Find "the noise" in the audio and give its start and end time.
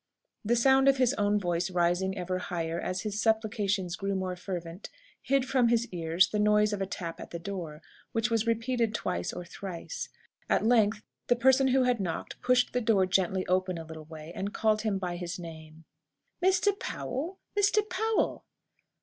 6.29-6.73